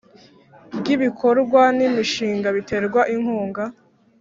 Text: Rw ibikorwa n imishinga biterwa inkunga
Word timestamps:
Rw 0.77 0.85
ibikorwa 0.95 1.61
n 1.77 1.79
imishinga 1.87 2.47
biterwa 2.57 3.01
inkunga 3.15 3.63